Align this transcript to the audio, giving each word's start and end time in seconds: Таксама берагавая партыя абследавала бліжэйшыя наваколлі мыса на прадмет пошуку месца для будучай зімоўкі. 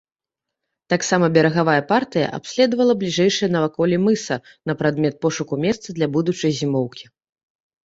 Таксама 0.93 1.25
берагавая 1.35 1.81
партыя 1.91 2.31
абследавала 2.37 2.93
бліжэйшыя 3.03 3.49
наваколлі 3.57 4.01
мыса 4.07 4.35
на 4.71 4.79
прадмет 4.81 5.15
пошуку 5.29 5.63
месца 5.69 5.87
для 6.01 6.07
будучай 6.19 6.51
зімоўкі. 6.65 7.05